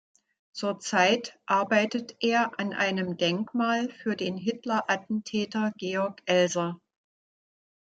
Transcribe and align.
Zurzeit 0.51 1.39
arbeitet 1.45 2.15
er 2.21 2.59
an 2.59 2.73
einem 2.73 3.17
Denkmal 3.17 3.89
für 3.91 4.15
den 4.15 4.35
Hitler-Attentäter 4.35 5.73
Georg 5.77 6.23
Elser. 6.25 6.81